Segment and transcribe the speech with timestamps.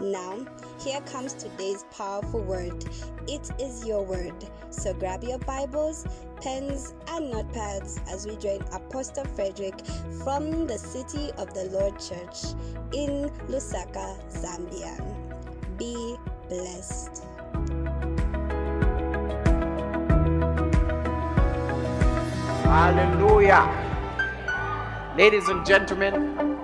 [0.00, 0.46] Now,
[0.78, 2.84] here comes today's powerful word.
[3.26, 4.32] It is your word.
[4.70, 6.06] So grab your Bibles,
[6.40, 9.74] pens, and notepads as we join Apostle Frederick
[10.22, 12.54] from the City of the Lord Church
[12.92, 14.96] in Lusaka, Zambia.
[15.76, 16.16] Be
[16.48, 17.24] blessed.
[22.62, 23.66] Hallelujah.
[25.16, 26.56] Ladies and gentlemen,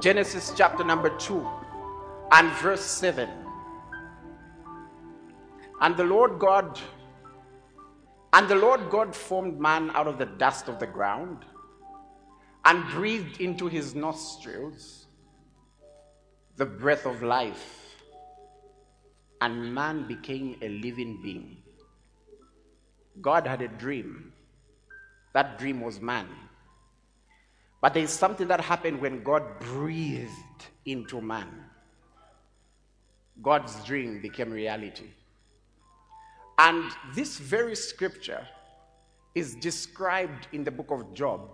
[0.00, 1.57] Genesis chapter number 2
[2.32, 3.28] and verse 7.
[5.80, 6.78] And the Lord God
[8.32, 11.44] and the Lord God formed man out of the dust of the ground
[12.64, 15.06] and breathed into his nostrils
[16.56, 17.96] the breath of life
[19.40, 21.56] and man became a living being.
[23.20, 24.32] God had a dream.
[25.32, 26.28] That dream was man.
[27.80, 31.67] But there is something that happened when God breathed into man.
[33.42, 35.06] God's dream became reality.
[36.58, 38.46] And this very scripture
[39.34, 41.50] is described in the book of Job,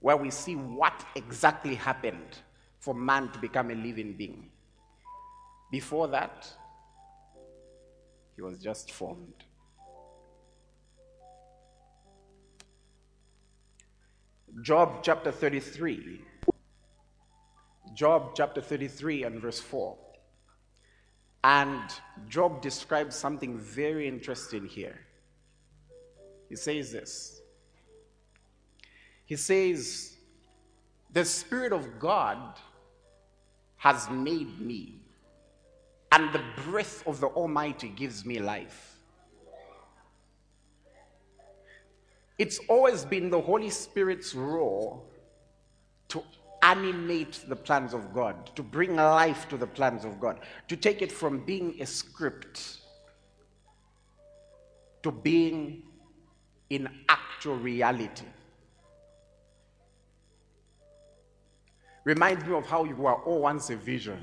[0.00, 2.38] where we see what exactly happened
[2.80, 4.50] for man to become a living being.
[5.70, 6.48] Before that,
[8.34, 9.44] he was just formed.
[14.62, 16.22] Job chapter 33.
[17.94, 19.96] Job chapter 33 and verse 4.
[21.46, 21.92] And
[22.28, 24.98] Job describes something very interesting here.
[26.48, 27.40] He says this
[29.26, 30.16] He says,
[31.12, 32.58] The Spirit of God
[33.76, 34.96] has made me,
[36.10, 38.96] and the breath of the Almighty gives me life.
[42.38, 45.08] It's always been the Holy Spirit's role
[46.62, 51.02] animate the plans of God, to bring life to the plans of God, to take
[51.02, 52.78] it from being a script
[55.06, 55.84] to being
[56.68, 58.26] in actual reality.
[62.02, 64.18] Reminds me of how you were all once a vision.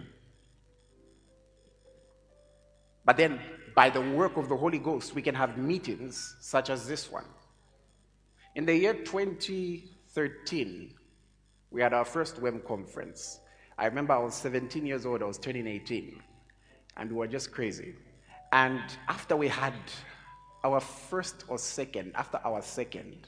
[3.05, 3.39] But then,
[3.75, 7.27] by the work of the Holy Ghost, we can have meetings such as this one.
[8.55, 10.93] In the year 2013,
[11.73, 13.39] we had our first WEM conference.
[13.79, 16.21] I remember I was 17 years old, I was turning 18,
[16.97, 17.95] and we were just crazy.
[18.51, 18.79] And
[19.09, 19.73] after we had
[20.63, 23.27] our first or second, after our second,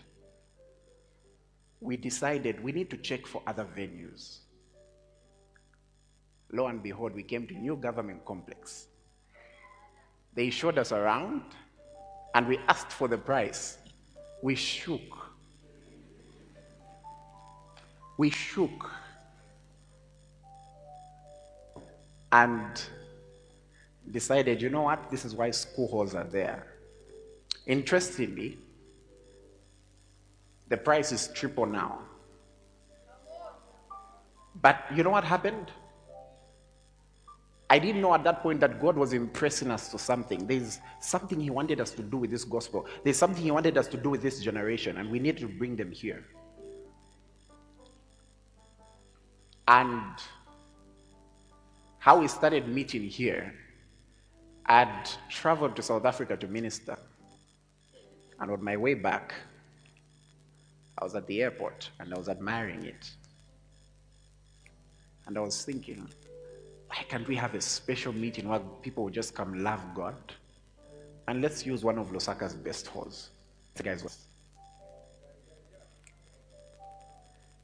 [1.81, 4.37] we decided we need to check for other venues.
[6.53, 8.87] Lo and behold, we came to New Government Complex.
[10.35, 11.41] They showed us around
[12.35, 13.79] and we asked for the price.
[14.43, 15.24] We shook
[18.17, 18.89] we shook
[22.31, 22.81] and
[24.11, 26.67] decided, you know what, this is why school halls are there.
[27.65, 28.57] Interestingly,
[30.67, 31.99] the price is triple now.
[34.61, 35.71] But you know what happened?
[37.69, 40.45] I didn't know at that point that God was impressing us to something.
[40.45, 42.85] There's something He wanted us to do with this gospel.
[43.03, 45.75] There's something He wanted us to do with this generation, and we need to bring
[45.75, 46.23] them here.
[49.67, 50.01] And
[51.97, 53.53] how we started meeting here,
[54.67, 56.97] I'd traveled to South Africa to minister.
[58.39, 59.33] And on my way back,
[60.97, 63.09] I was at the airport and I was admiring it.
[65.25, 66.07] And I was thinking,
[66.87, 70.15] why can't we have a special meeting where people will just come love God?
[71.27, 73.29] And let's use one of Lusaka's best halls.
[73.73, 74.27] The guys,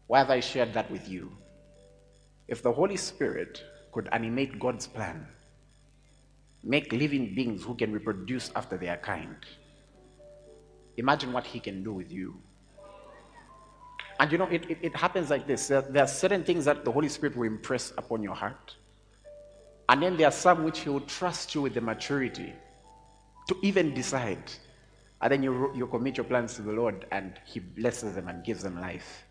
[0.07, 1.31] why have I shared that with you?
[2.51, 3.63] If the Holy Spirit
[3.93, 5.25] could animate God's plan,
[6.61, 9.37] make living beings who can reproduce after their kind,
[10.97, 12.35] imagine what He can do with you.
[14.19, 16.83] And you know, it, it, it happens like this there, there are certain things that
[16.83, 18.75] the Holy Spirit will impress upon your heart.
[19.87, 22.53] And then there are some which He will trust you with the maturity
[23.47, 24.43] to even decide.
[25.21, 28.43] And then you, you commit your plans to the Lord and He blesses them and
[28.43, 29.23] gives them life.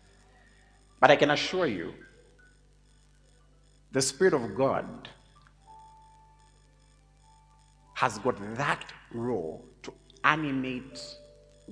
[0.99, 1.93] But I can assure you,
[3.91, 5.09] the Spirit of God
[7.93, 9.93] has got that role to
[10.23, 11.03] animate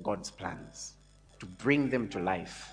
[0.02, 0.92] God's plans,
[1.38, 2.68] to bring them to life.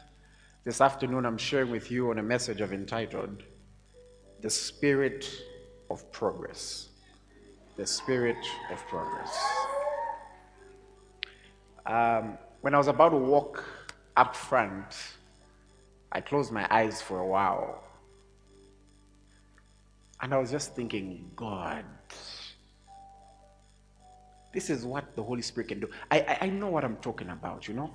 [0.66, 3.44] This afternoon, I'm sharing with you on a message I've entitled
[4.42, 5.30] The Spirit
[5.90, 6.90] of Progress.
[7.78, 9.38] The Spirit of Progress.
[11.86, 13.64] Um, when I was about to walk
[14.18, 14.94] up front,
[16.12, 17.87] I closed my eyes for a while.
[20.22, 21.86] And I was just thinking, God,
[24.54, 25.90] this is what the Holy Spirit can do.
[26.10, 27.92] I, I, I, know what I'm talking about, you know.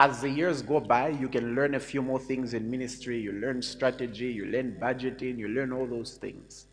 [0.00, 3.20] As the years go by, you can learn a few more things in ministry.
[3.20, 6.66] You learn strategy, you learn budgeting, you learn all those things.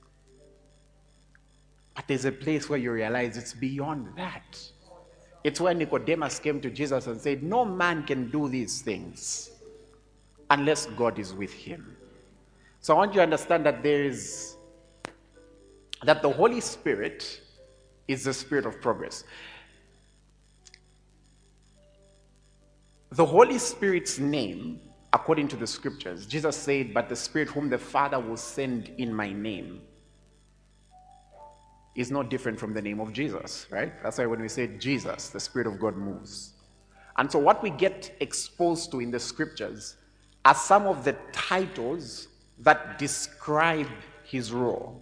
[1.96, 4.60] But there's a place where you realize it's beyond that.
[5.44, 9.52] It's where Nicodemus came to Jesus and said, No man can do these things
[10.50, 11.98] unless God is with him.
[12.84, 14.58] So I want you to understand that there is,
[16.04, 17.40] that the Holy Spirit
[18.10, 19.24] is the spirit of progress.
[23.12, 24.82] The Holy Spirit's name,
[25.14, 29.14] according to the scriptures, Jesus said, But the Spirit whom the Father will send in
[29.14, 29.80] my name
[31.96, 33.94] is not different from the name of Jesus, right?
[34.04, 36.56] That's why when we say Jesus, the Spirit of God moves.
[37.18, 39.96] And so, what we get exposed to in the scriptures
[40.44, 42.28] are some of the titles
[42.64, 43.88] that describe
[44.24, 45.02] his role.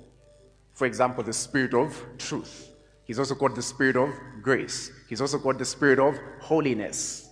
[0.73, 2.69] For example, the Spirit of truth.
[3.03, 4.09] He's also called the Spirit of
[4.41, 4.91] grace.
[5.07, 7.29] He's also called the Spirit of holiness.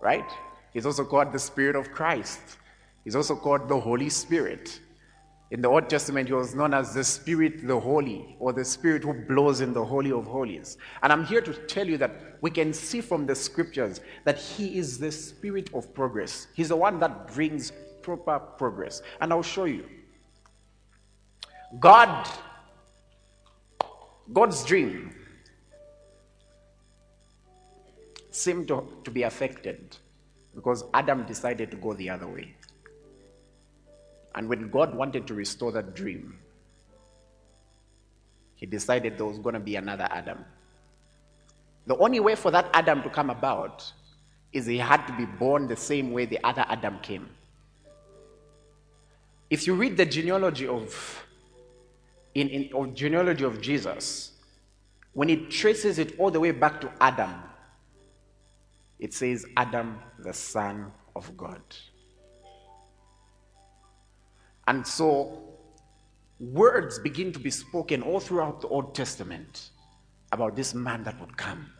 [0.00, 0.30] Right?
[0.72, 2.40] He's also called the Spirit of Christ.
[3.04, 4.80] He's also called the Holy Spirit.
[5.52, 9.04] In the Old Testament, he was known as the Spirit, the Holy, or the Spirit
[9.04, 10.76] who blows in the Holy of Holies.
[11.02, 14.76] And I'm here to tell you that we can see from the scriptures that he
[14.76, 16.48] is the Spirit of progress.
[16.54, 17.70] He's the one that brings
[18.06, 19.02] proper progress.
[19.20, 19.84] And I'll show you.
[21.80, 22.28] God
[24.32, 25.14] God's dream
[28.30, 29.96] seemed to, to be affected
[30.54, 32.54] because Adam decided to go the other way.
[34.34, 36.38] And when God wanted to restore that dream,
[38.56, 40.44] he decided there was going to be another Adam.
[41.86, 43.90] The only way for that Adam to come about
[44.52, 47.28] is he had to be born the same way the other Adam came.
[49.48, 51.24] If you read the genealogy of
[52.34, 54.32] in, in genealogy of Jesus,
[55.12, 57.34] when it traces it all the way back to Adam,
[58.98, 61.62] it says Adam, the son of God.
[64.68, 65.54] And so,
[66.40, 69.70] words begin to be spoken all throughout the Old Testament
[70.32, 71.70] about this man that would come.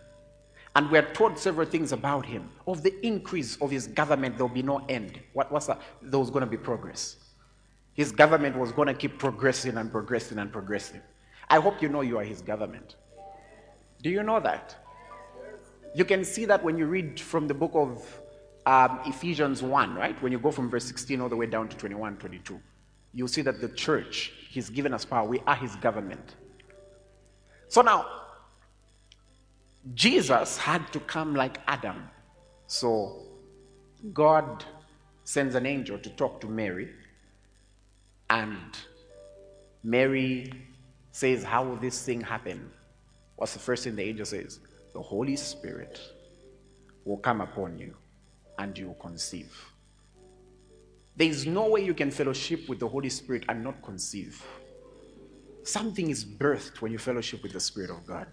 [0.75, 2.51] And we're told several things about him.
[2.67, 5.21] Of the increase of his government, there'll be no end.
[5.33, 5.81] What was that?
[6.01, 7.17] There was going to be progress.
[7.97, 11.01] His government was going to keep progressing and progressing and progressing.
[11.49, 12.97] I hope you know you are his government.
[14.03, 14.77] Do you know that?
[15.95, 18.21] You can see that when you read from the book of
[18.67, 20.21] um, Ephesians 1, right?
[20.23, 22.61] When you go from verse 16 all the way down to 21, 22,
[23.15, 25.27] you'll see that the church, he's given us power.
[25.27, 26.35] We are his government.
[27.69, 28.07] So now,
[29.95, 32.11] Jesus had to come like Adam.
[32.67, 33.23] So
[34.13, 34.65] God
[35.25, 36.91] sends an angel to talk to Mary
[38.31, 38.77] and
[39.83, 40.53] Mary
[41.13, 42.71] says, How will this thing happen?
[43.37, 44.61] What's the first thing the angel says?
[44.93, 46.01] The Holy Spirit
[47.05, 47.95] will come upon you
[48.59, 49.55] and you will conceive.
[51.17, 54.45] There is no way you can fellowship with the Holy Spirit and not conceive.
[55.63, 58.27] Something is birthed when you fellowship with the Spirit of God.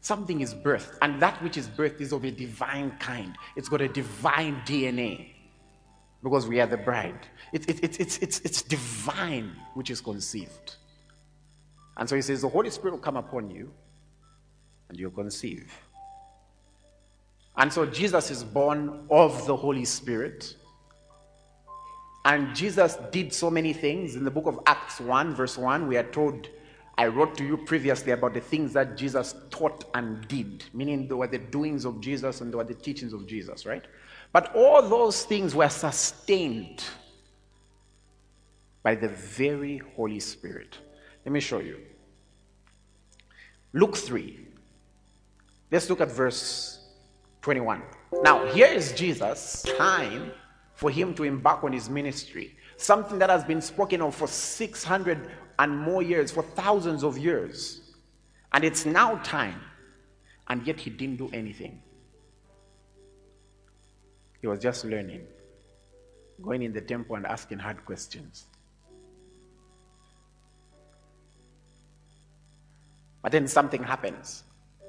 [0.00, 3.36] Something is birthed, and that which is birthed is of a divine kind.
[3.56, 5.32] It's got a divine DNA
[6.22, 7.26] because we are the bride.
[7.52, 10.76] It, it, it, it's, it's, it's divine which is conceived.
[11.96, 13.70] And so he says, The Holy Spirit will come upon you
[14.88, 15.72] and you'll conceive.
[17.56, 20.56] And so Jesus is born of the Holy Spirit.
[22.24, 24.14] And Jesus did so many things.
[24.14, 26.48] In the book of Acts 1, verse 1, we are told,
[26.98, 31.16] I wrote to you previously about the things that Jesus taught and did, meaning there
[31.16, 33.84] were the doings of Jesus and there were the teachings of Jesus, right?
[34.32, 36.84] But all those things were sustained
[38.82, 40.78] by the very Holy Spirit.
[41.24, 41.78] Let me show you.
[43.72, 44.38] Luke 3.
[45.70, 46.80] Let's look at verse
[47.42, 47.82] 21.
[48.22, 50.32] Now, here is Jesus' time
[50.74, 52.56] for him to embark on his ministry.
[52.76, 57.92] Something that has been spoken of for 600 and more years, for thousands of years.
[58.52, 59.60] And it's now time.
[60.48, 61.82] And yet he didn't do anything.
[64.40, 65.26] He was just learning,
[66.42, 68.46] going in the temple and asking hard questions.
[73.22, 74.44] But then something happens.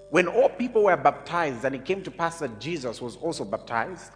[0.10, 4.12] When all people were baptized, and it came to pass that Jesus was also baptized,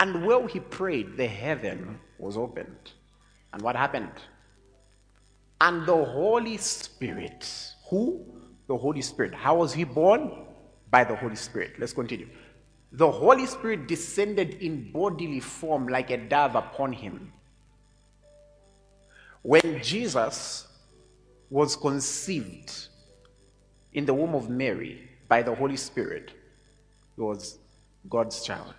[0.00, 2.92] and while he prayed, the heaven was opened.
[3.52, 4.12] And what happened?
[5.60, 7.46] And the Holy Spirit,
[7.88, 8.24] who?
[8.66, 9.34] The Holy Spirit.
[9.34, 10.46] How was he born?
[10.90, 11.74] By the Holy Spirit.
[11.78, 12.28] Let's continue.
[12.92, 17.32] The Holy Spirit descended in bodily form like a dove upon him.
[19.42, 20.66] When Jesus
[21.48, 22.88] was conceived
[23.92, 26.32] in the womb of Mary, by the Holy Spirit
[27.14, 27.58] he was
[28.08, 28.74] God's child.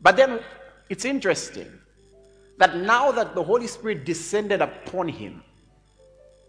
[0.00, 0.40] But then
[0.90, 1.72] it's interesting
[2.58, 5.42] that now that the Holy Spirit descended upon him,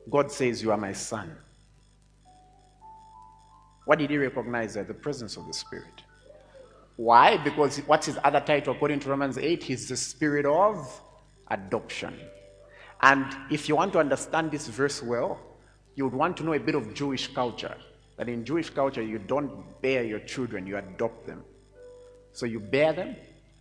[0.10, 1.36] God says, You are my son.
[3.85, 4.83] What did he recognize there?
[4.83, 6.03] The presence of the Spirit.
[6.97, 7.37] Why?
[7.37, 9.63] Because what's his other title according to Romans 8?
[9.63, 11.01] He's the Spirit of
[11.49, 12.17] adoption.
[13.01, 15.39] And if you want to understand this verse well,
[15.95, 17.75] you would want to know a bit of Jewish culture.
[18.17, 21.43] That in Jewish culture, you don't bear your children, you adopt them.
[22.31, 23.15] So you bear them,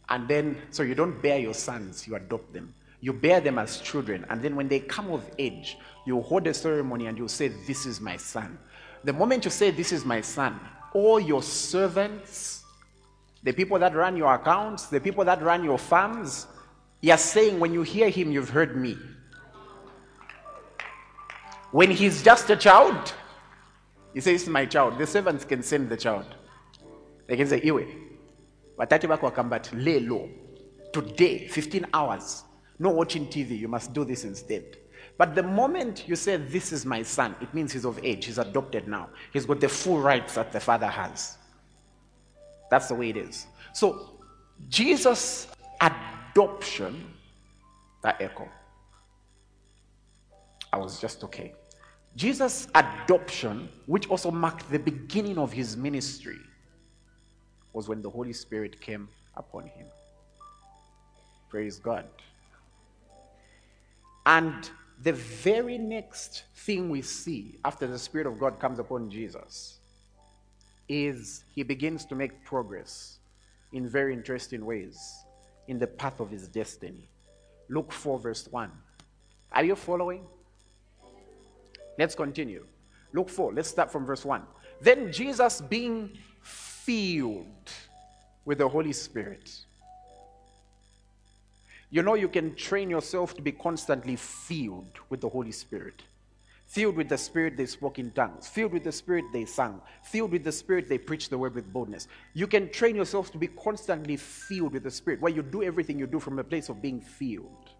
[0.08, 2.74] and then, so you don't bear your sons, you adopt them.
[3.00, 5.76] You bear them as children, and then when they come of age,
[6.06, 8.58] you hold a ceremony and you say, This is my son.
[9.04, 10.58] The moment you say, This is my son,
[10.92, 12.64] all your servants,
[13.42, 16.46] the people that run your accounts, the people that run your farms,
[17.00, 18.96] you're saying, When you hear him, you've heard me.
[21.70, 23.12] When he's just a child,
[24.12, 24.99] he says, My child.
[24.99, 26.26] The servants can send the child.
[27.26, 27.87] They can say, Iwe,
[28.78, 30.28] watati bako lay low.
[30.94, 32.44] today 15 hours
[32.78, 34.64] no watching tv you must do this instead
[35.16, 38.38] but the moment you say this is my son it means he's of age he's
[38.38, 39.09] adopted now.
[39.33, 41.38] He's got the full rights that the father has.
[42.71, 43.47] That's the way it is.
[43.73, 44.18] So
[44.68, 45.49] jesus
[45.80, 47.14] adoption
[48.02, 48.49] that echo.
[50.73, 51.54] I was just okay.
[52.16, 56.38] Jesus' adoption, which also marked the beginning of his ministry,
[57.73, 59.87] was when the Holy Spirit came upon him.
[61.49, 62.06] Praise God.
[64.26, 64.71] And
[65.04, 69.78] the very next thing we see after the Spirit of God comes upon Jesus
[70.88, 73.18] is he begins to make progress
[73.73, 75.25] in very interesting ways
[75.68, 77.06] in the path of his destiny.
[77.68, 78.70] Luke 4, verse 1.
[79.52, 80.25] Are you following?
[81.99, 82.64] Let's continue.
[83.12, 84.42] Luke 4, let's start from verse 1.
[84.80, 87.70] Then Jesus, being filled
[88.46, 89.50] with the Holy Spirit.
[91.94, 96.02] You know, you can train yourself to be constantly filled with the Holy Spirit.
[96.66, 98.48] Filled with the Spirit, they spoke in tongues.
[98.48, 99.80] Filled with the Spirit, they sang.
[100.02, 102.08] Filled with the Spirit, they preached the word with boldness.
[102.32, 105.96] You can train yourself to be constantly filled with the Spirit, where you do everything
[105.96, 107.70] you do from a place of being filled.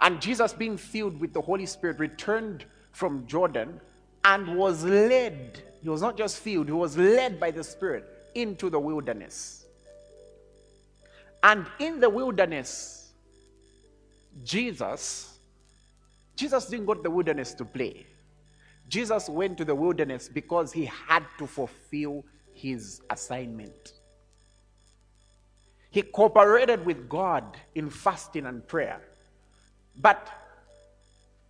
[0.00, 3.78] And Jesus, being filled with the Holy Spirit, returned from Jordan
[4.24, 5.62] and was led.
[5.82, 9.66] He was not just filled, he was led by the Spirit into the wilderness.
[11.42, 12.99] And in the wilderness,
[14.44, 15.38] Jesus,
[16.36, 18.06] Jesus didn't go to the wilderness to play.
[18.88, 23.92] Jesus went to the wilderness because he had to fulfill his assignment.
[25.90, 29.00] He cooperated with God in fasting and prayer.
[30.00, 30.28] But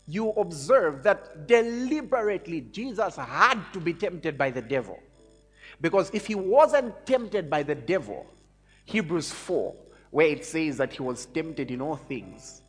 [0.07, 4.99] you observe that deliberately Jesus had to be tempted by the devil.
[5.81, 8.27] Because if he wasn't tempted by the devil,
[8.87, 9.75] Hebrews 4,
[10.11, 12.63] where it says that he was tempted in all things,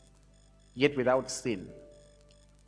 [0.74, 1.70] yet without sin,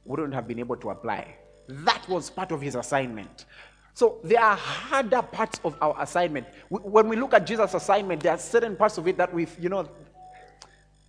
[0.05, 1.35] wouldn't have been able to apply.
[1.67, 3.45] That was part of his assignment.
[3.93, 6.47] So there are harder parts of our assignment.
[6.69, 9.69] When we look at Jesus' assignment, there are certain parts of it that we, you
[9.69, 9.87] know,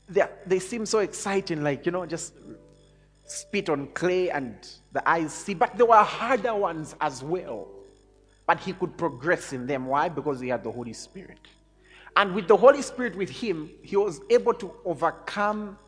[0.09, 2.35] they, they seem so exciting, like, you know, just
[3.25, 4.55] spit on clay and
[4.93, 5.55] the eyes see.
[5.55, 7.69] But there were harder ones as well.
[8.47, 9.87] But he could progress in them.
[9.87, 10.11] Why?
[10.11, 11.41] Because he had the Holy Spirit.
[12.17, 15.79] And with the Holy Spirit with him, he was able to overcome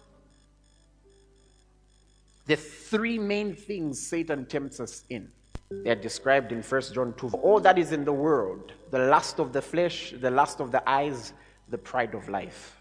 [2.46, 5.30] the three main things Satan tempts us in.
[5.70, 7.30] They are described in 1 John 2.
[7.42, 10.88] All that is in the world the lust of the flesh, the lust of the
[10.88, 11.32] eyes,
[11.68, 12.76] the pride of life.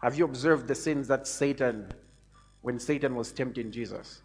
[0.00, 1.92] Have you observed the sins that Satan
[2.62, 4.22] when Satan was tempting Jesus.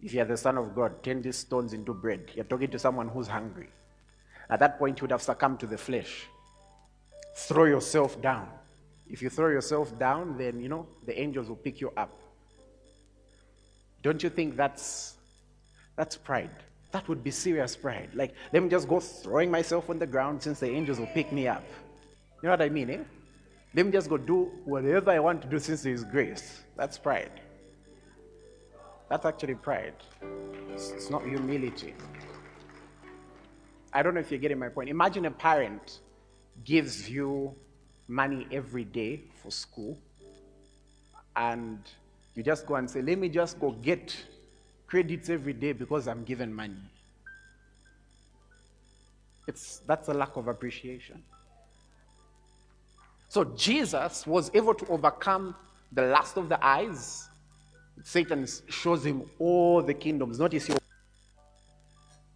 [0.00, 2.30] If you are the Son of God, turn these stones into bread.
[2.34, 3.68] You're talking to someone who's hungry.
[4.50, 6.26] At that point, you would have succumbed to the flesh.
[7.36, 8.48] Throw yourself down.
[9.08, 12.18] If you throw yourself down, then, you know, the angels will pick you up.
[14.02, 15.14] Don't you think that's,
[15.96, 16.50] that's pride?
[16.90, 18.10] That would be serious pride.
[18.14, 21.32] Like, let me just go throwing myself on the ground since the angels will pick
[21.32, 21.64] me up.
[22.42, 22.98] You know what I mean, eh?
[23.74, 26.62] Let me just go do whatever I want to do since there is grace.
[26.76, 27.40] That's pride.
[29.08, 29.94] That's actually pride.
[30.74, 31.94] It's not humility.
[33.92, 34.88] I don't know if you're getting my point.
[34.88, 36.00] Imagine a parent
[36.64, 37.54] gives you
[38.08, 39.98] money every day for school,
[41.36, 41.78] and
[42.34, 44.16] you just go and say, Let me just go get
[44.86, 46.76] credits every day because I'm given money.
[49.46, 51.22] It's, that's a lack of appreciation.
[53.28, 55.54] So Jesus was able to overcome
[55.90, 57.28] the lust of the eyes.
[58.02, 60.38] Satan shows him all the kingdoms.
[60.38, 60.74] Notice he,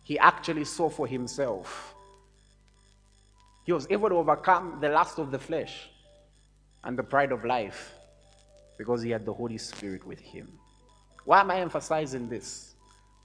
[0.02, 1.94] he actually saw for himself.
[3.64, 5.88] He was able to overcome the lust of the flesh
[6.84, 7.95] and the pride of life
[8.78, 10.48] because he had the Holy Spirit with him.
[11.24, 12.74] Why am I emphasizing this?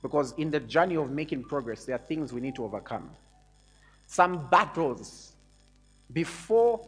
[0.02, 3.10] Because in the journey of making progress, there are things we need to overcome.
[4.08, 5.34] Some battles
[6.12, 6.88] before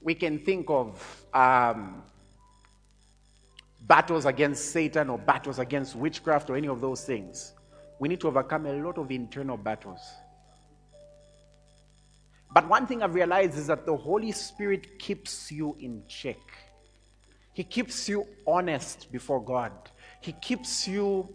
[0.00, 2.02] we can think of um,
[3.86, 7.52] battles against Satan or battles against witchcraft or any of those things.
[7.98, 10.00] We need to overcome a lot of internal battles.
[12.52, 16.38] But one thing I've realized is that the Holy Spirit keeps you in check.
[17.54, 19.72] He keeps you honest before God.
[20.20, 21.32] He keeps you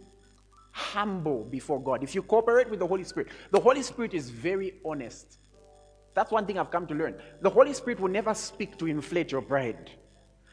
[0.72, 2.04] humble before God.
[2.04, 5.38] If you cooperate with the Holy Spirit, the Holy Spirit is very honest.
[6.14, 7.16] That's one thing I've come to learn.
[7.42, 9.92] The Holy Spirit will never speak to inflate your pride.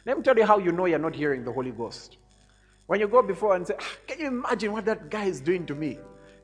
[0.04, 2.18] Let me tell you how you know you're not hearing the Holy Ghost.
[2.87, 5.66] When you go before and say, ah, Can you imagine what that guy is doing
[5.66, 5.99] to me?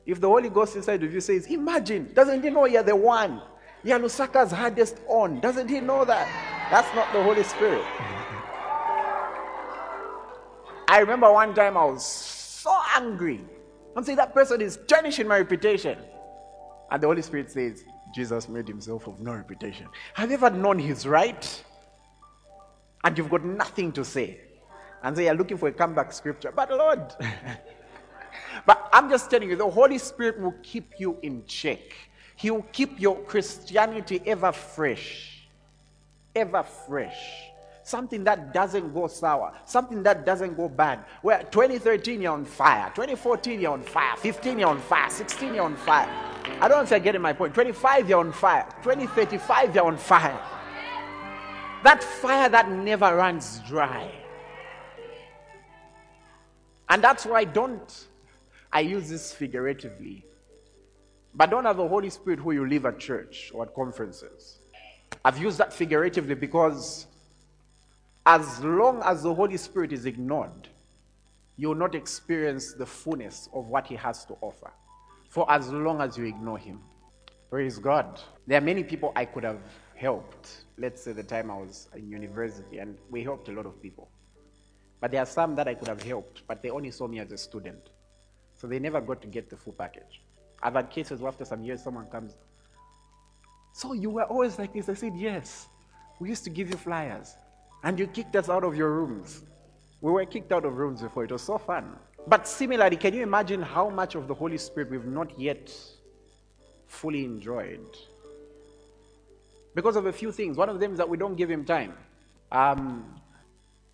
[0.05, 3.41] If the Holy Ghost inside of you says, Imagine, doesn't he know you're the one?
[3.83, 5.39] You're Lusaka's hardest on.
[5.39, 6.27] Doesn't he know that?
[6.69, 7.83] That's not the Holy Spirit.
[10.87, 13.43] I remember one time I was so angry.
[13.95, 15.97] I'm saying that person is tarnishing my reputation.
[16.91, 19.87] And the Holy Spirit says, Jesus made himself of no reputation.
[20.13, 21.63] Have you ever known he's right?
[23.03, 24.39] And you've got nothing to say.
[25.01, 26.51] And so you're looking for a comeback scripture.
[26.55, 27.01] But Lord,
[28.65, 31.79] but I'm just telling you, the Holy Spirit will keep you in check.
[32.35, 35.47] He will keep your Christianity ever fresh.
[36.35, 37.52] Ever fresh.
[37.83, 39.53] Something that doesn't go sour.
[39.65, 40.99] Something that doesn't go bad.
[41.21, 42.89] Where 2013 you're on fire.
[42.95, 44.15] 2014 you're on fire.
[44.17, 45.09] 15 you're on fire.
[45.09, 46.09] 16 you're on fire.
[46.61, 47.53] I don't know if you're getting my point.
[47.53, 48.65] 25, you're on fire.
[48.83, 50.39] 2035, you're on fire.
[51.83, 54.09] That fire that never runs dry.
[56.89, 58.07] And that's why I don't,
[58.71, 60.25] I use this figuratively,
[61.33, 64.59] but don't have the Holy Spirit who you live at church or at conferences.
[65.25, 67.07] I've used that figuratively because
[68.25, 70.69] as long as the Holy Spirit is ignored,
[71.57, 74.71] you will not experience the fullness of what He has to offer
[75.33, 76.79] for as long as you ignore him.
[77.49, 78.21] Praise God.
[78.45, 79.57] There are many people I could have
[79.95, 80.65] helped.
[80.77, 84.09] Let's say the time I was in university, and we helped a lot of people.
[85.01, 87.31] But there are some that I could have helped, but they only saw me as
[87.31, 87.89] a student.
[88.53, 90.21] So they never got to get the full package.
[90.61, 92.37] I've had cases where after some years someone comes,
[93.71, 94.87] So you were always like this?
[94.87, 95.67] I said, Yes.
[96.19, 97.33] We used to give you flyers,
[97.83, 99.43] and you kicked us out of your rooms.
[100.01, 101.25] We were kicked out of rooms before.
[101.25, 101.95] It was so fun.
[102.27, 105.73] But similarly, can you imagine how much of the Holy Spirit we've not yet
[106.87, 107.97] fully enjoyed?
[109.75, 110.57] Because of a few things.
[110.57, 111.93] One of them is that we don't give Him time.
[112.51, 113.19] Um,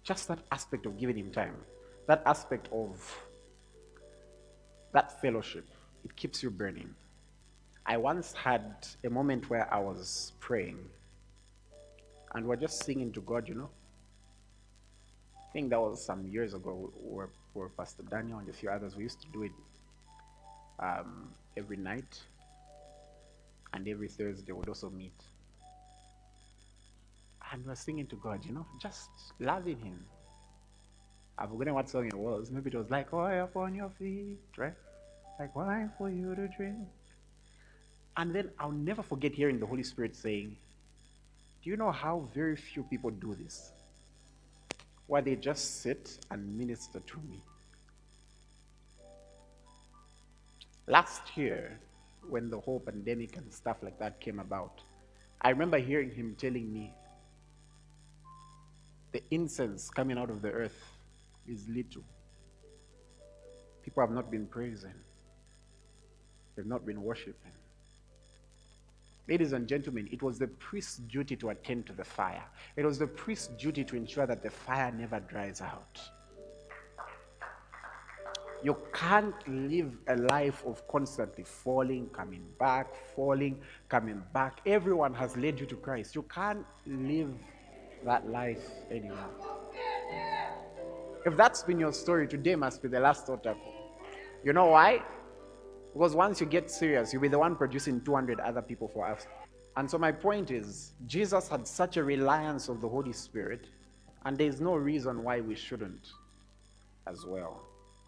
[0.04, 1.56] just that aspect of giving Him time,
[2.08, 3.17] that aspect of
[4.91, 5.65] that fellowship,
[6.04, 6.93] it keeps you burning.
[7.86, 10.78] I once had a moment where I was praying
[12.36, 13.69] and we're just singing to God, you know.
[15.49, 16.91] I think that was some years ago.
[17.03, 18.95] We were Pastor Daniel and a few others.
[18.95, 19.51] We used to do it
[20.79, 22.21] um, every night,
[23.73, 25.19] and every Thursday would also meet.
[27.51, 29.09] And we're singing to God, you know, just
[29.39, 30.05] loving Him.
[31.35, 32.51] I've forgotten what song it was.
[32.51, 34.75] Maybe it was like oil upon your feet, right?
[35.39, 36.77] Like wine for you to drink.
[38.17, 40.57] And then I'll never forget hearing the Holy Spirit saying,
[41.63, 43.71] Do you know how very few people do this?
[45.10, 47.41] Where they just sit and minister to me.
[50.86, 51.80] Last year,
[52.30, 54.82] when the whole pandemic and stuff like that came about,
[55.41, 56.93] I remember hearing him telling me
[59.12, 60.80] the incense coming out of the earth
[61.48, 62.04] is little.
[63.82, 64.93] People have not been praising,
[66.56, 67.52] they've not been worshiping.
[69.29, 72.43] Ladies and gentlemen, it was the priest's duty to attend to the fire.
[72.75, 76.01] It was the priest's duty to ensure that the fire never dries out.
[78.63, 84.61] You can't live a life of constantly falling, coming back, falling, coming back.
[84.65, 86.15] Everyone has led you to Christ.
[86.15, 87.31] You can't live
[88.05, 89.29] that life anymore.
[91.23, 93.55] If that's been your story, today must be the last altar
[94.43, 95.03] You know why?
[95.93, 99.28] Because once you get serious, you'll be the one producing 200 other people for us.
[99.75, 103.67] And so my point is, Jesus had such a reliance of the Holy Spirit,
[104.25, 106.10] and there's no reason why we shouldn't
[107.08, 107.62] as well.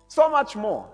[0.08, 0.90] So much more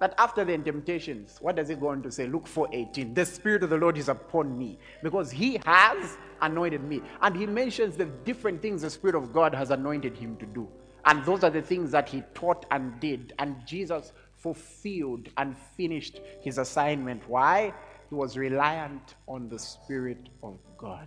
[0.00, 2.26] that after the temptations, what does it go on to say?
[2.26, 3.14] Luke 4:18.
[3.14, 7.02] The Spirit of the Lord is upon me because He has anointed me.
[7.22, 10.68] And he mentions the different things the Spirit of God has anointed him to do.
[11.04, 13.32] And those are the things that he taught and did.
[13.38, 17.28] And Jesus fulfilled and finished his assignment.
[17.28, 17.72] Why?
[18.08, 21.06] He was reliant on the Spirit of God.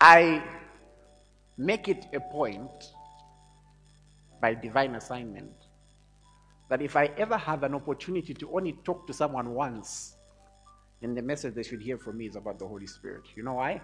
[0.00, 0.42] I
[1.56, 2.70] make it a point
[4.40, 5.52] by divine assignment
[6.70, 10.16] that if I ever have an opportunity to only talk to someone once,
[11.00, 13.24] then the message they should hear from me is about the Holy Spirit.
[13.36, 13.80] You know why?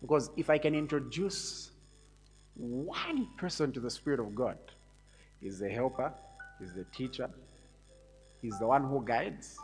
[0.00, 1.72] Because if I can introduce
[2.54, 4.58] one person to the Spirit of God,
[5.40, 6.12] He's the helper,
[6.58, 7.28] He's the teacher,
[8.44, 9.56] He's the one who guides.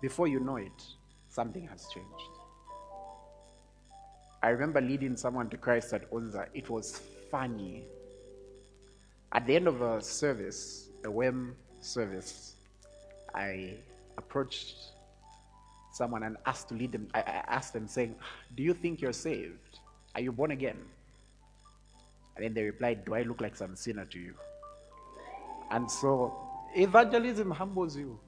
[0.00, 0.84] Before you know it,
[1.28, 2.30] something has changed.
[4.44, 6.46] I remember leading someone to Christ at Onza.
[6.54, 7.00] It was
[7.32, 7.82] funny.
[9.32, 12.54] At the end of a service, a WEM service,
[13.34, 13.74] I
[14.18, 14.76] approached
[15.90, 17.08] someone and asked to lead them.
[17.12, 18.14] I, asked them, saying,
[18.56, 19.80] Do you think you're saved?
[20.14, 20.78] Are you born again?
[22.36, 24.34] And then they replied, Do I look like some sinner to you?
[25.70, 26.34] And so
[26.74, 28.18] evangelism humbles you.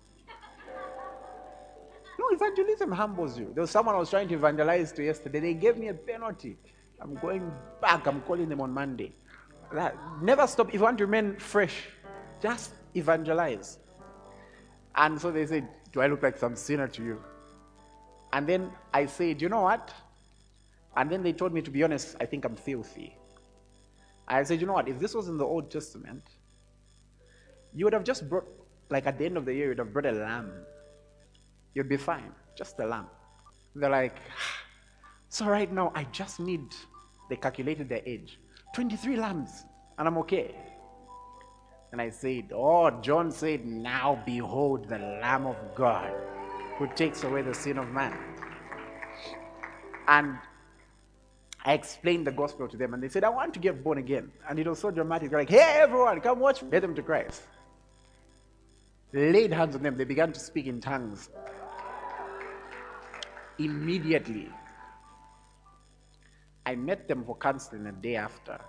[2.18, 3.52] No, evangelism humbles you.
[3.54, 5.40] There was someone I was trying to evangelize to yesterday.
[5.40, 6.56] They gave me a penalty.
[7.00, 8.06] I'm going back.
[8.06, 9.12] I'm calling them on Monday.
[9.72, 10.68] That, never stop.
[10.68, 11.88] If you want to remain fresh,
[12.42, 13.78] just evangelize.
[14.94, 17.22] And so they said, Do I look like some sinner to you?
[18.32, 19.92] And then I said, You know what?
[20.96, 23.16] And then they told me, To be honest, I think I'm filthy.
[24.26, 24.88] I said, You know what?
[24.88, 26.22] If this was in the Old Testament,
[27.76, 28.48] you would have just brought,
[28.88, 30.50] like at the end of the year, you'd have brought a lamb.
[31.74, 32.32] You'd be fine.
[32.56, 33.06] Just a lamb.
[33.74, 34.16] They're like,
[35.28, 36.74] So right now, I just need,
[37.28, 38.38] they calculated their age
[38.74, 39.64] 23 lambs,
[39.98, 40.54] and I'm okay.
[41.92, 46.12] And I said, Oh, John said, Now behold the Lamb of God
[46.78, 48.16] who takes away the sin of man.
[50.08, 50.38] And
[51.64, 54.30] I explained the gospel to them, and they said, I want to get born again.
[54.48, 55.28] And it was so dramatic.
[55.28, 56.70] They're like, Hey, everyone, come watch me.
[56.70, 57.42] Led them to Christ.
[59.16, 59.96] Laid hands on them.
[59.96, 61.30] They began to speak in tongues.
[63.58, 64.50] Immediately,
[66.66, 68.60] I met them for counseling a day after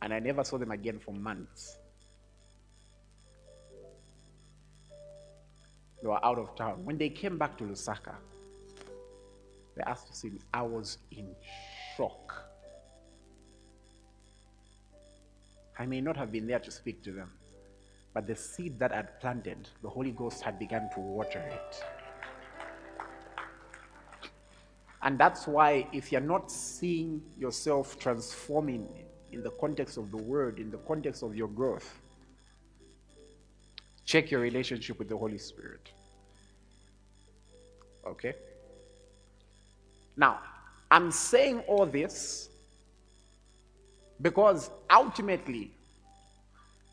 [0.00, 1.78] and I never saw them again for months.
[6.00, 6.84] They were out of town.
[6.84, 8.14] When they came back to Lusaka,
[9.76, 10.38] they asked to see me.
[10.52, 11.34] I was in
[11.96, 12.34] shock.
[15.78, 17.30] I may not have been there to speak to them,
[18.14, 21.84] but the seed that I'd planted, the Holy Ghost had begun to water it.
[25.02, 28.88] And that's why, if you're not seeing yourself transforming
[29.32, 32.00] in the context of the word, in the context of your growth,
[34.06, 35.90] check your relationship with the Holy Spirit.
[38.06, 38.34] Okay?
[40.16, 40.38] Now,
[40.90, 42.48] I'm saying all this
[44.22, 45.72] because ultimately,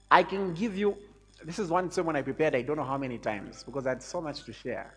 [0.10, 0.98] I can give you.
[1.44, 4.04] This is one sermon I prepared, I don't know how many times, because I had
[4.04, 4.94] so much to share.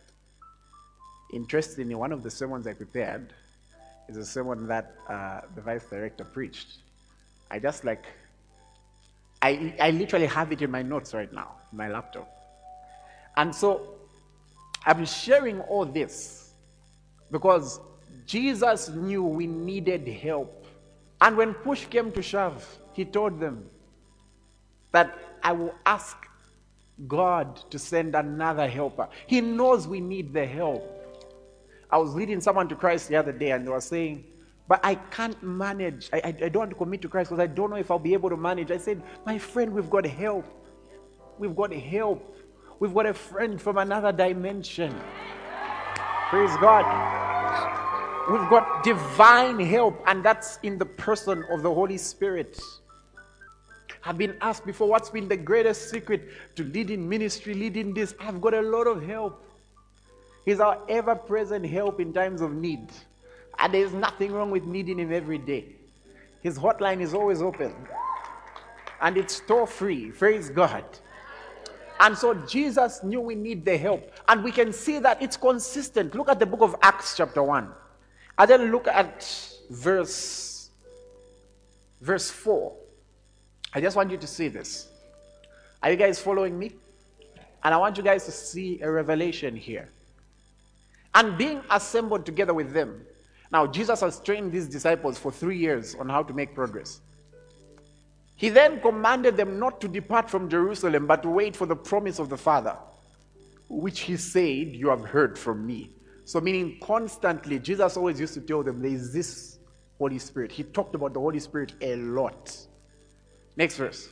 [1.32, 3.32] Interestingly, one of the sermons I prepared
[4.08, 6.78] is a sermon that uh, the vice director preached.
[7.50, 8.04] I just like,
[9.40, 12.30] I, I literally have it in my notes right now, my laptop.
[13.36, 13.94] And so
[14.84, 16.52] I'm sharing all this
[17.30, 17.80] because
[18.26, 20.66] Jesus knew we needed help.
[21.20, 23.68] And when push came to shove, he told them
[24.92, 26.16] that I will ask
[27.06, 29.08] God to send another helper.
[29.26, 30.90] He knows we need the help.
[31.90, 34.24] I was leading someone to Christ the other day, and they were saying,
[34.66, 36.08] but I can't manage.
[36.12, 37.98] I, I, I don't want to commit to Christ because I don't know if I'll
[37.98, 38.70] be able to manage.
[38.70, 40.46] I said, My friend, we've got help.
[41.38, 42.36] We've got help.
[42.80, 44.94] We've got a friend from another dimension.
[46.30, 46.84] Praise God.
[48.30, 52.58] We've got divine help, and that's in the person of the Holy Spirit.
[54.06, 58.14] I've been asked before, what's been the greatest secret to leading ministry, leading this?
[58.20, 59.42] I've got a lot of help.
[60.44, 62.90] He's our ever present help in times of need.
[63.58, 65.76] And there's nothing wrong with needing Him every day.
[66.42, 67.74] His hotline is always open.
[69.00, 70.10] And it's toll free.
[70.10, 70.84] Praise God.
[72.00, 74.12] And so Jesus knew we need the help.
[74.28, 76.14] And we can see that it's consistent.
[76.14, 77.70] Look at the book of Acts, chapter 1.
[78.36, 79.26] And then look at
[79.70, 80.68] verse,
[82.02, 82.74] verse 4.
[83.74, 84.88] I just want you to see this.
[85.82, 86.72] Are you guys following me?
[87.64, 89.90] And I want you guys to see a revelation here.
[91.14, 93.04] And being assembled together with them.
[93.50, 97.00] Now, Jesus has trained these disciples for three years on how to make progress.
[98.36, 102.18] He then commanded them not to depart from Jerusalem, but to wait for the promise
[102.18, 102.76] of the Father,
[103.68, 105.90] which he said, You have heard from me.
[106.24, 109.58] So, meaning constantly, Jesus always used to tell them there is this
[109.98, 110.50] Holy Spirit.
[110.50, 112.56] He talked about the Holy Spirit a lot.
[113.56, 114.08] Next verse.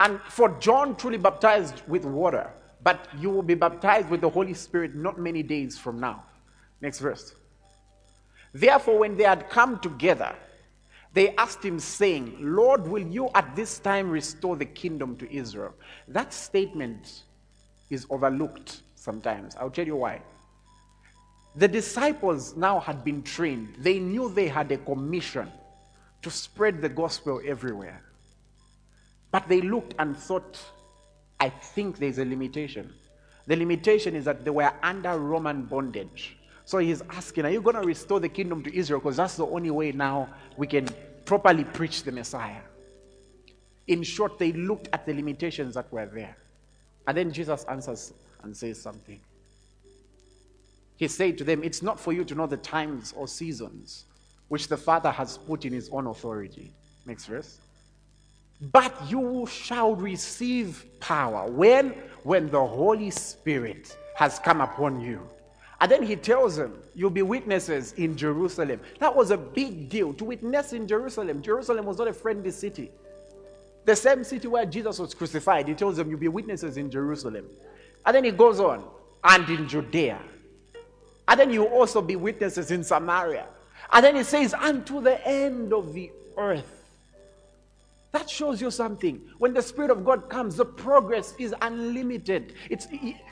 [0.00, 2.50] And for John truly baptized with water,
[2.82, 6.24] but you will be baptized with the Holy Spirit not many days from now.
[6.80, 7.34] Next verse.
[8.52, 10.34] Therefore, when they had come together,
[11.12, 15.74] they asked him, saying, Lord, will you at this time restore the kingdom to Israel?
[16.08, 17.22] That statement
[17.88, 19.54] is overlooked sometimes.
[19.56, 20.22] I'll tell you why.
[21.56, 25.50] The disciples now had been trained, they knew they had a commission
[26.24, 28.02] to spread the gospel everywhere.
[29.30, 30.58] But they looked and thought,
[31.38, 32.92] I think there's a limitation.
[33.46, 36.38] The limitation is that they were under Roman bondage.
[36.64, 39.00] So he's asking, Are you going to restore the kingdom to Israel?
[39.00, 40.88] Because that's the only way now we can
[41.26, 42.62] properly preach the Messiah.
[43.86, 46.38] In short, they looked at the limitations that were there.
[47.06, 49.20] And then Jesus answers and says something.
[50.96, 54.06] He said to them, It's not for you to know the times or seasons
[54.48, 56.72] which the Father has put in his own authority.
[57.06, 57.58] Next verse.
[58.72, 61.50] But you shall receive power.
[61.50, 61.90] When?
[62.22, 65.20] When the Holy Spirit has come upon you.
[65.80, 68.80] And then he tells them, You'll be witnesses in Jerusalem.
[69.00, 71.42] That was a big deal to witness in Jerusalem.
[71.42, 72.90] Jerusalem was not a friendly city.
[73.84, 77.46] The same city where Jesus was crucified, he tells them, You'll be witnesses in Jerusalem.
[78.06, 78.84] And then he goes on,
[79.24, 80.20] and in Judea.
[81.26, 83.46] And then you'll also be witnesses in Samaria.
[83.92, 86.74] And then it says, Unto the end of the earth.
[88.12, 89.20] That shows you something.
[89.38, 92.54] When the Spirit of God comes, the progress is unlimited.
[92.70, 92.86] It's,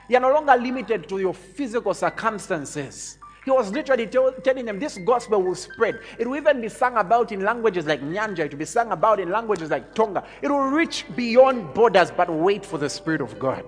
[0.08, 3.16] you're no longer limited to your physical circumstances.
[3.44, 6.00] He was literally tell, telling them this gospel will spread.
[6.18, 8.40] It will even be sung about in languages like Nyanja.
[8.40, 10.24] It will be sung about in languages like Tonga.
[10.42, 13.64] It will reach beyond borders, but wait for the Spirit of God.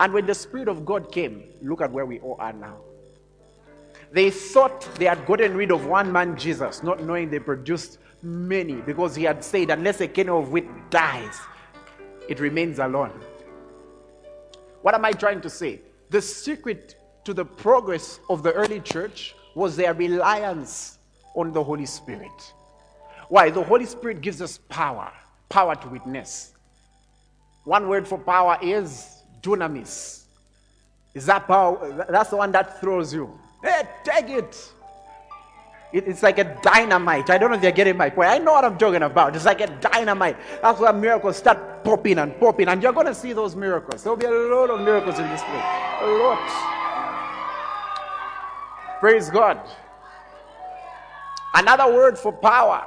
[0.00, 2.78] And when the Spirit of God came, look at where we all are now.
[4.12, 8.74] They thought they had gotten rid of one man, Jesus, not knowing they produced many
[8.74, 11.38] because he had said, unless a kernel of wheat dies,
[12.28, 13.12] it remains alone.
[14.82, 15.80] What am I trying to say?
[16.10, 20.98] The secret to the progress of the early church was their reliance
[21.34, 22.52] on the Holy Spirit.
[23.28, 23.50] Why?
[23.50, 25.12] The Holy Spirit gives us power,
[25.48, 26.52] power to witness.
[27.64, 30.24] One word for power is dunamis.
[31.14, 32.06] Is that power?
[32.08, 33.38] That's the one that throws you.
[33.62, 34.72] Hey, take it.
[35.92, 37.30] It, it's like a dynamite.
[37.30, 38.28] I don't know if you're getting my point.
[38.30, 39.34] I know what I'm talking about.
[39.34, 40.36] It's like a dynamite.
[40.62, 42.68] That's where miracles start popping and popping.
[42.68, 44.02] And you're going to see those miracles.
[44.02, 45.64] There'll be a lot of miracles in this place.
[46.02, 46.76] A lot.
[49.00, 49.60] Praise God.
[51.54, 52.86] Another word for power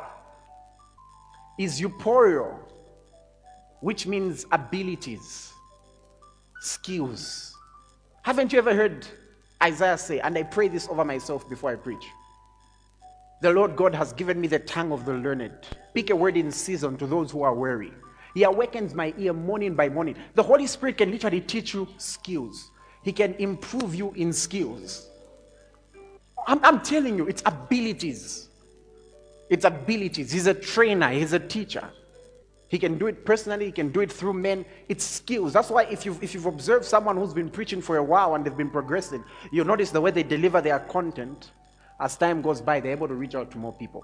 [1.59, 2.57] is euporio,
[3.81, 5.51] which means abilities,
[6.61, 7.53] skills.
[8.21, 9.05] Haven't you ever heard
[9.63, 12.05] Isaiah say, and I pray this over myself before I preach?
[13.41, 15.53] The Lord God has given me the tongue of the learned.
[15.89, 17.93] Speak a word in season to those who are weary.
[18.33, 20.15] He awakens my ear morning by morning.
[20.33, 22.71] The Holy Spirit can literally teach you skills,
[23.03, 25.07] He can improve you in skills.
[26.47, 28.49] I'm, I'm telling you, it's abilities.
[29.49, 30.31] It's abilities.
[30.31, 31.89] He's a trainer, He's a teacher.
[32.73, 34.65] He can do it personally, he can do it through men.
[34.89, 35.53] It's skills.
[35.53, 38.43] That's why if you've, if you've observed someone who's been preaching for a while and
[38.43, 41.51] they've been progressing, you'll notice the way they deliver their content
[41.99, 44.03] as time goes by, they're able to reach out to more people.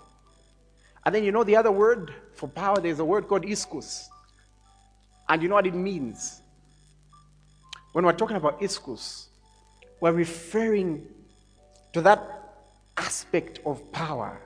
[1.04, 4.04] And then you know the other word for power, there's a word called iskus.
[5.28, 6.40] And you know what it means?
[7.94, 9.30] When we're talking about iskus,
[10.00, 11.08] we're referring
[11.94, 12.22] to that
[12.98, 14.40] aspect of power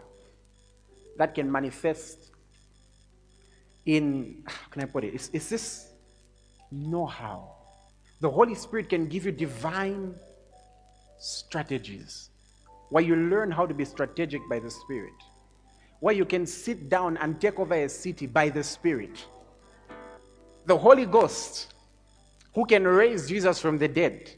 [1.18, 2.23] that can manifest
[3.86, 5.14] in, how can I put it?
[5.14, 5.90] It's, it's this
[6.72, 7.56] know how.
[8.22, 10.16] The Holy Spirit can give you divine
[11.20, 12.30] strategies
[12.90, 15.14] where you learn how to be strategic by the Spirit,
[16.00, 19.26] where you can sit down and take over a city by the Spirit.
[20.66, 21.74] The Holy Ghost,
[22.54, 24.32] who can raise Jesus from the dead,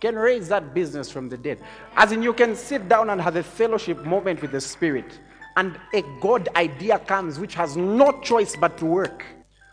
[0.00, 1.60] can raise that business from the dead.
[1.94, 5.20] As in, you can sit down and have a fellowship moment with the Spirit,
[5.56, 9.24] and a God idea comes which has no choice but to work.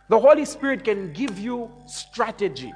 [0.10, 2.74] The Holy Spirit can give you strategy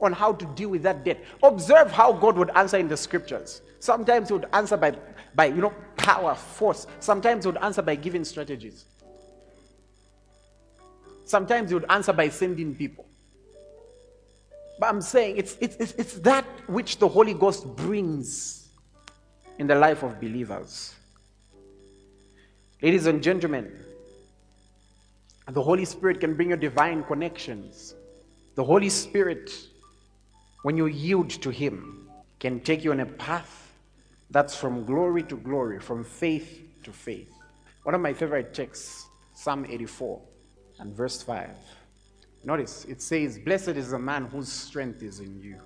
[0.00, 1.24] on how to deal with that debt.
[1.42, 3.60] Observe how God would answer in the scriptures.
[3.80, 4.96] Sometimes He would answer by,
[5.34, 6.86] by you know, power, force.
[7.00, 8.84] Sometimes He would answer by giving strategies.
[11.24, 13.04] Sometimes He would answer by sending people.
[14.78, 18.68] But I'm saying it's, it's, it's, it's that which the Holy Ghost brings
[19.58, 20.94] in the life of believers.
[22.80, 23.72] Ladies and gentlemen,
[25.48, 27.96] the Holy Spirit can bring you divine connections.
[28.54, 29.50] The Holy Spirit,
[30.62, 33.72] when you yield to Him, can take you on a path
[34.30, 37.32] that's from glory to glory, from faith to faith.
[37.82, 40.22] One of my favorite texts, Psalm 84
[40.78, 41.50] and verse 5.
[42.44, 45.58] Notice it says, Blessed is the man whose strength is in you,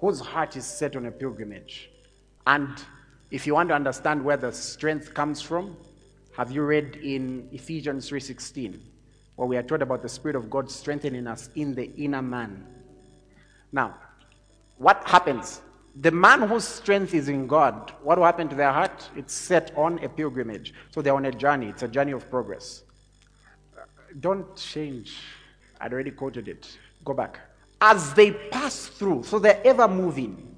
[0.00, 1.90] whose heart is set on a pilgrimage.
[2.46, 2.82] And
[3.30, 5.76] if you want to understand where the strength comes from,
[6.36, 8.80] have you read in Ephesians 3:16,
[9.36, 12.66] where we are taught about the Spirit of God strengthening us in the inner man?
[13.72, 13.96] Now,
[14.78, 15.62] what happens?
[16.00, 19.08] The man whose strength is in God, what will happen to their heart?
[19.16, 20.74] It's set on a pilgrimage.
[20.90, 21.68] So they're on a journey.
[21.68, 22.82] It's a journey of progress.
[24.20, 25.18] Don't change
[25.80, 26.78] I'd already quoted it.
[27.04, 27.40] Go back.
[27.80, 30.54] As they pass through, so they're ever moving.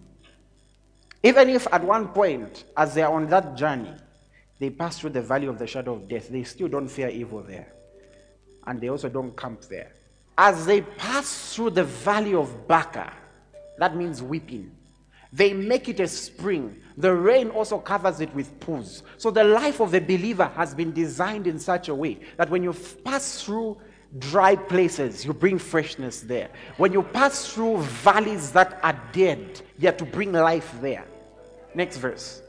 [1.22, 3.92] Even if at one point, as they're on that journey,
[4.58, 7.42] they pass through the valley of the shadow of death, they still don't fear evil
[7.42, 7.72] there.
[8.66, 9.92] And they also don't camp there.
[10.36, 13.12] As they pass through the valley of Baca,
[13.78, 14.72] that means weeping.
[15.32, 16.80] They make it a spring.
[16.96, 19.02] The rain also covers it with pools.
[19.18, 22.62] So the life of the believer has been designed in such a way that when
[22.62, 22.72] you
[23.04, 23.78] pass through
[24.18, 26.48] dry places, you bring freshness there.
[26.78, 31.04] When you pass through valleys that are dead, you have to bring life there.
[31.74, 32.42] Next verse.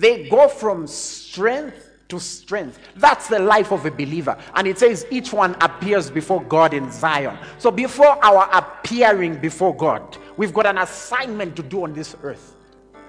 [0.00, 2.78] They go from strength to strength.
[2.96, 4.36] That's the life of a believer.
[4.54, 7.36] And it says each one appears before God in Zion.
[7.58, 12.56] So before our appearing before God, we've got an assignment to do on this earth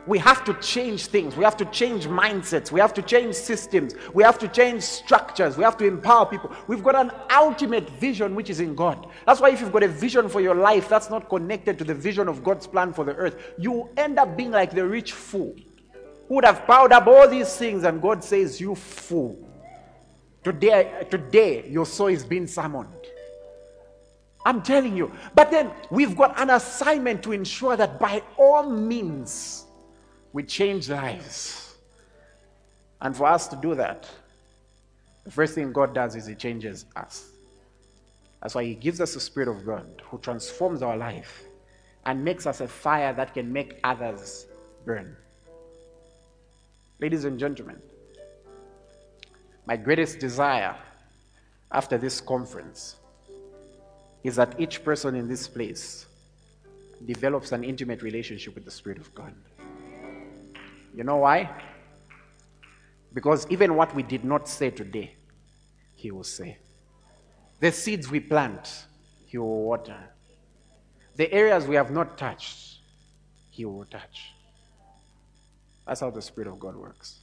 [0.07, 1.35] we have to change things.
[1.35, 2.71] We have to change mindsets.
[2.71, 3.93] We have to change systems.
[4.13, 5.57] We have to change structures.
[5.57, 6.51] We have to empower people.
[6.67, 9.07] We've got an ultimate vision which is in God.
[9.27, 11.93] That's why if you've got a vision for your life that's not connected to the
[11.93, 15.55] vision of God's plan for the earth, you end up being like the rich fool
[16.31, 19.37] would have piled up all these things and God says, You fool.
[20.43, 22.87] Today, today your soul is being summoned.
[24.45, 25.11] I'm telling you.
[25.35, 29.65] But then we've got an assignment to ensure that by all means,
[30.33, 31.75] we change lives.
[33.01, 34.09] And for us to do that,
[35.25, 37.29] the first thing God does is He changes us.
[38.41, 41.43] That's why He gives us the Spirit of God who transforms our life
[42.05, 44.47] and makes us a fire that can make others
[44.85, 45.17] burn.
[47.01, 47.81] Ladies and gentlemen,
[49.65, 50.75] my greatest desire
[51.71, 52.97] after this conference
[54.23, 56.05] is that each person in this place
[57.03, 59.33] develops an intimate relationship with the Spirit of God.
[60.95, 61.49] You know why?
[63.15, 65.15] Because even what we did not say today,
[65.95, 66.59] He will say.
[67.61, 68.85] The seeds we plant,
[69.25, 69.97] He will water.
[71.15, 72.77] The areas we have not touched,
[73.49, 74.30] He will touch.
[75.91, 77.19] That's how the Spirit of God works.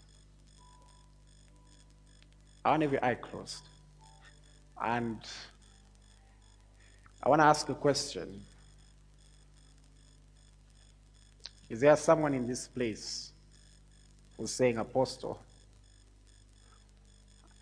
[2.63, 3.63] I want every eye closed.
[4.79, 5.17] And
[7.23, 8.43] I want to ask a question.
[11.71, 13.33] Is there someone in this place
[14.37, 15.41] who's saying, Apostle,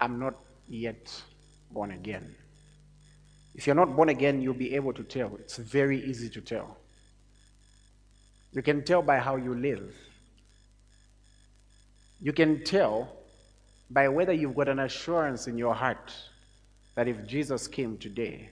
[0.00, 0.34] I'm not
[0.68, 1.22] yet
[1.70, 2.34] born again.
[3.54, 5.36] If you're not born again, you'll be able to tell.
[5.36, 6.76] It's very easy to tell.
[8.52, 9.94] You can tell by how you live.
[12.20, 13.12] You can tell
[13.90, 16.12] by whether you've got an assurance in your heart
[16.94, 18.48] that if Jesus came today,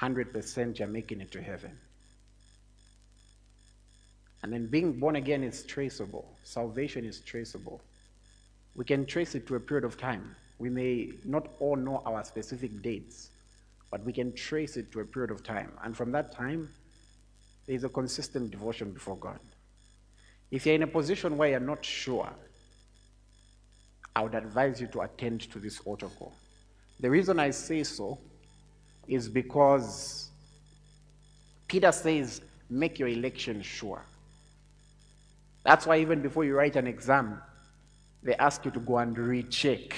[0.00, 1.78] 100% you're making it to heaven.
[4.42, 6.26] And then being born again is traceable.
[6.44, 7.80] Salvation is traceable.
[8.74, 10.34] We can trace it to a period of time.
[10.58, 13.30] We may not all know our specific dates,
[13.90, 15.72] but we can trace it to a period of time.
[15.82, 16.70] And from that time,
[17.66, 19.40] there is a consistent devotion before God.
[20.50, 22.28] If you're in a position where you're not sure,
[24.14, 26.32] I would advise you to attend to this altar call.
[26.98, 28.18] The reason I say so
[29.06, 30.28] is because
[31.68, 34.02] Peter says, make your election sure.
[35.64, 37.40] That's why even before you write an exam,
[38.22, 39.94] they ask you to go and recheck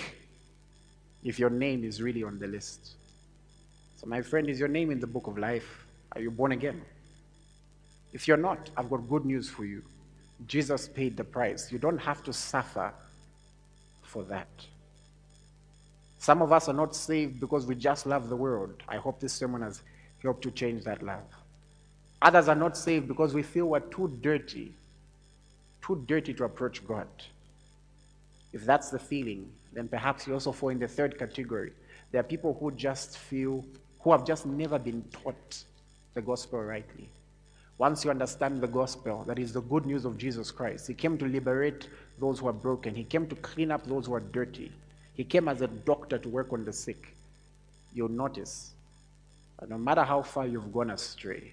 [1.24, 2.94] if your name is really on the list.
[3.96, 5.86] So, my friend, is your name in the book of life?
[6.12, 6.82] Are you born again?
[8.12, 9.82] If you're not, I've got good news for you.
[10.46, 11.70] Jesus paid the price.
[11.70, 12.92] You don't have to suffer
[14.02, 14.48] for that.
[16.18, 18.82] Some of us are not saved because we just love the world.
[18.88, 19.82] I hope this sermon has
[20.22, 21.24] helped to change that love.
[22.22, 24.72] Others are not saved because we feel we're too dirty,
[25.84, 27.08] too dirty to approach God.
[28.52, 31.72] If that's the feeling, then perhaps you also fall in the third category.
[32.12, 33.64] There are people who just feel,
[34.00, 35.64] who have just never been taught
[36.14, 37.08] the gospel rightly.
[37.78, 41.18] Once you understand the gospel, that is the good news of Jesus Christ, He came
[41.18, 44.70] to liberate those who are broken, He came to clean up those who are dirty,
[45.14, 47.14] He came as a doctor to work on the sick.
[47.94, 48.72] You'll notice
[49.58, 51.52] that no matter how far you've gone astray,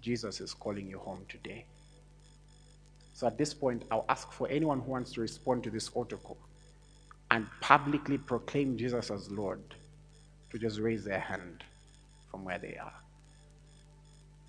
[0.00, 1.64] Jesus is calling you home today.
[3.14, 6.38] So at this point, I'll ask for anyone who wants to respond to this article
[7.30, 9.60] and publicly proclaim Jesus as Lord
[10.50, 11.62] to just raise their hand
[12.30, 12.94] from where they are.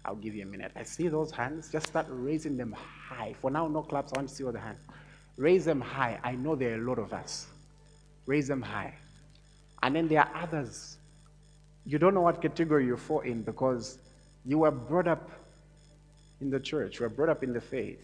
[0.04, 0.72] I'll give you a minute.
[0.76, 1.72] I see those hands.
[1.72, 3.36] Just start raising them high.
[3.40, 4.12] For now, no claps.
[4.14, 4.80] I want to see all the hands.
[5.38, 6.20] Raise them high.
[6.24, 7.48] I know there are a lot of us.
[8.26, 8.96] Raise them high.
[9.84, 10.98] And then there are others.
[11.86, 13.98] You don't know what category you fall in because
[14.46, 15.30] you were brought up
[16.42, 18.04] in the church, you were brought up in the faith.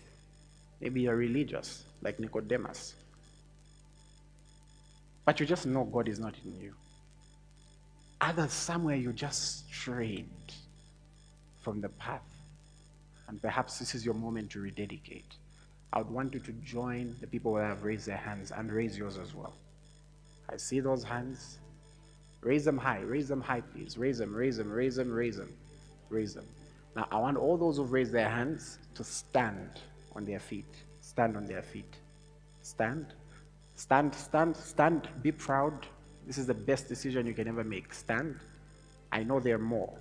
[0.79, 2.93] Maybe you're religious, like Nicodemus.
[5.25, 6.73] But you just know God is not in you.
[8.21, 10.29] Others, somewhere you just strayed
[11.67, 12.21] from the path.
[13.27, 15.35] And perhaps this is your moment to rededicate.
[15.91, 18.97] I would want you to join the people that have raised their hands and raise
[18.97, 19.53] yours as well.
[20.49, 21.57] I see those hands.
[22.39, 23.01] Raise them high.
[23.01, 23.97] Raise them high, please.
[23.97, 25.53] Raise them, raise them, raise them, raise them.
[26.07, 26.45] Raise them.
[26.95, 29.71] Now, I want all those who've raised their hands to stand
[30.15, 30.73] on their feet.
[31.01, 31.97] Stand on their feet.
[32.61, 33.07] Stand.
[33.75, 35.09] Stand, stand, stand.
[35.21, 35.85] Be proud.
[36.25, 37.93] This is the best decision you can ever make.
[37.93, 38.39] Stand.
[39.11, 39.97] I know there are more.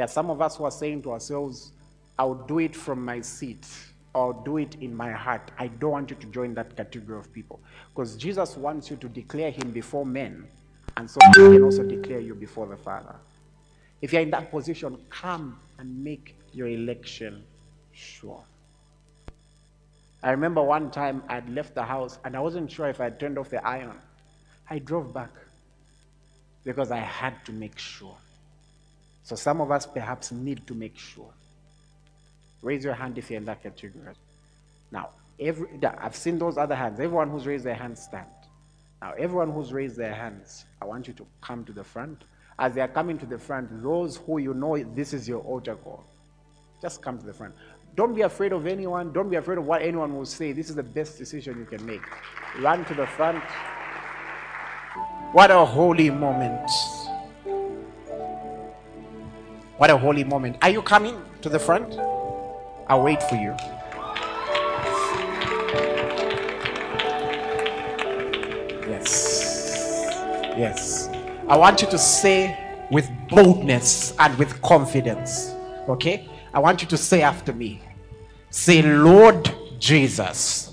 [0.00, 1.72] There are some of us who are saying to ourselves,
[2.18, 3.68] I'll do it from my seat
[4.14, 5.50] or do it in my heart.
[5.58, 7.60] I don't want you to join that category of people.
[7.90, 10.48] Because Jesus wants you to declare him before men,
[10.96, 13.14] and so he can also declare you before the Father.
[14.00, 17.44] If you're in that position, come and make your election
[17.92, 18.42] sure.
[20.22, 23.36] I remember one time I'd left the house and I wasn't sure if I'd turned
[23.36, 23.98] off the iron.
[24.70, 25.32] I drove back
[26.64, 28.16] because I had to make sure.
[29.22, 31.30] So some of us perhaps need to make sure.
[32.62, 34.14] Raise your hand if you're in that category.
[34.90, 35.68] Now, every,
[35.98, 37.00] I've seen those other hands.
[37.00, 38.26] Everyone who's raised their hand stand.
[39.00, 42.22] Now, everyone who's raised their hands, I want you to come to the front.
[42.58, 45.76] As they are coming to the front, those who you know this is your altar
[45.76, 46.04] call,
[46.82, 47.54] just come to the front.
[47.96, 49.12] Don't be afraid of anyone.
[49.12, 50.52] Don't be afraid of what anyone will say.
[50.52, 52.02] This is the best decision you can make.
[52.60, 53.42] Run to the front.
[55.32, 56.70] What a holy moment.
[59.80, 60.58] What a holy moment.
[60.60, 61.98] Are you coming to the front?
[62.86, 63.56] I'll wait for you.
[68.86, 70.04] Yes.
[70.54, 71.08] Yes.
[71.48, 75.54] I want you to say with boldness and with confidence.
[75.88, 76.28] Okay?
[76.52, 77.80] I want you to say after me.
[78.50, 80.69] Say, Lord Jesus.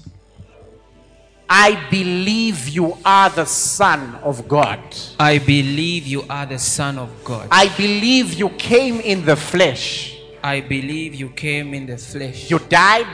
[1.50, 4.80] I believe you are the Son of God.
[5.20, 7.48] I believe you are the Son of God.
[7.52, 10.18] I believe you came in the flesh.
[10.44, 12.52] I believe you came in the flesh.
[12.52, 13.08] You died,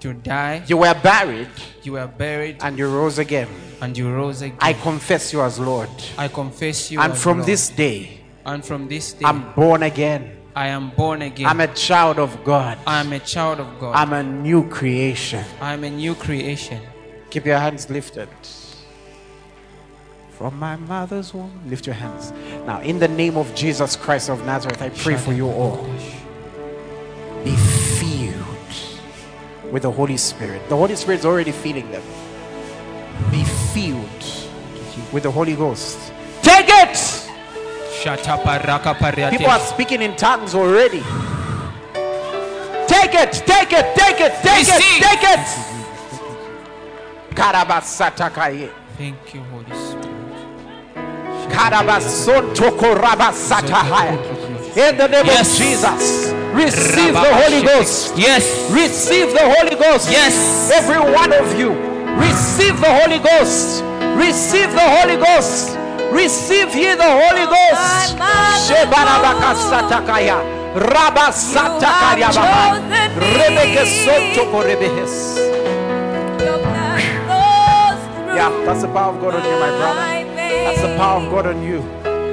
[0.00, 0.62] to die.
[0.66, 1.48] you were buried,
[1.82, 3.48] You were buried and you rose again.
[3.80, 4.58] and you rose again.
[4.60, 5.88] I confess you as Lord.
[6.16, 7.00] I confess you.
[7.00, 7.48] And as from Lord.
[7.48, 10.36] this day, and from this day, I'm born again.
[10.56, 11.46] I am born again.
[11.46, 12.78] I'm a child of God.
[12.86, 13.94] I am a child of God.
[13.94, 15.44] I'm a new creation.
[15.60, 16.80] I am a new creation.
[17.30, 18.28] Keep your hands lifted.
[20.30, 22.32] From my mother's womb, lift your hands.
[22.64, 25.84] Now, in the name of Jesus Christ of Nazareth, I pray for you all.
[27.44, 28.34] Be filled
[29.72, 30.66] with the Holy Spirit.
[30.68, 32.02] The Holy Spirit is already filling them.
[33.30, 33.42] Be
[33.74, 34.24] filled
[35.12, 36.12] with the Holy Ghost.
[36.42, 37.24] Take it!
[39.30, 41.02] People are speaking in tongues already.
[42.86, 45.77] Take it, take it, take it, take it, take it.
[47.38, 48.68] Karabasatakaye.
[48.98, 50.06] Thank you, Holy Spirit.
[51.54, 54.18] Karabasontokorabasatahaya.
[54.76, 55.50] In the name Yes.
[55.52, 58.12] of Jesus, receive the Holy Ghost.
[58.16, 58.44] Yes.
[58.70, 60.10] Receive the Holy Ghost.
[60.10, 60.70] Yes.
[60.72, 61.70] Every one of you,
[62.18, 63.82] receive the Holy Ghost.
[64.16, 65.76] Receive the Holy Ghost.
[66.10, 68.16] Receive ye the Holy Ghost.
[68.66, 70.36] Shebarabakasatakaya.
[70.74, 72.80] Rabasatakaryababa.
[73.38, 75.14] Rebekesotokorebehes.
[78.38, 80.00] Yeah, that's the power of God on you, my brother.
[80.38, 81.82] That's the power of God on you.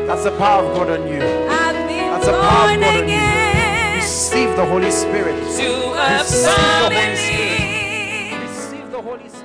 [0.06, 1.18] That's the power of God on you.
[1.18, 3.96] That's the power of God on you.
[3.96, 5.34] Receive the Holy Spirit.
[5.44, 7.16] Receive the Holy.
[7.16, 8.38] Spirit.
[8.40, 9.45] Receive the Holy Spirit.